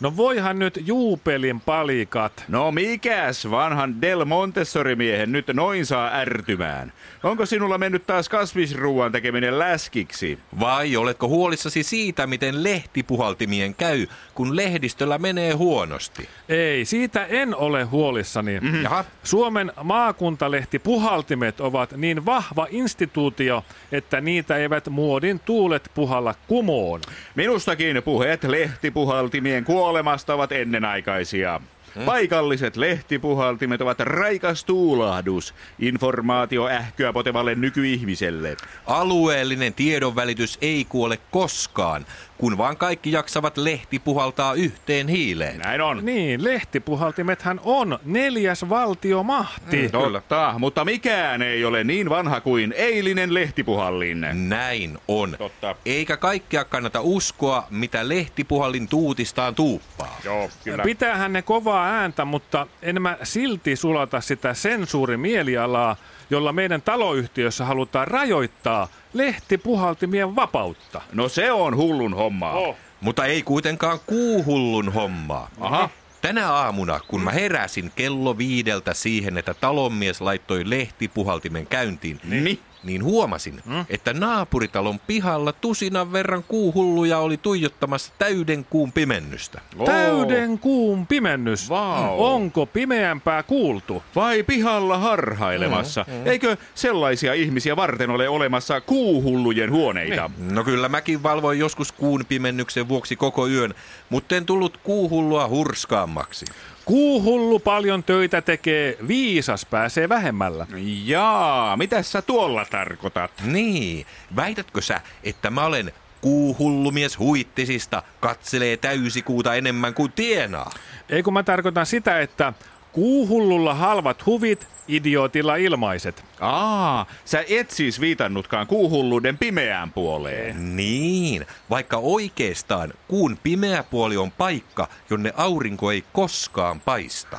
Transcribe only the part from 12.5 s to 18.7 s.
lehtipuhaltimien käy, kun lehdistöllä menee huonosti? Ei, siitä en ole huolissani.